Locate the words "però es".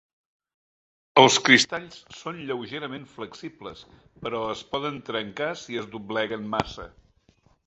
4.25-4.65